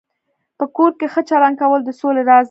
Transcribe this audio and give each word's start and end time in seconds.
په 0.57 0.65
کور 0.75 0.91
کې 0.99 1.07
ښه 1.13 1.21
چلند 1.29 1.55
کول 1.61 1.79
د 1.85 1.89
سولې 1.99 2.21
راز 2.29 2.35
دی. 2.39 2.39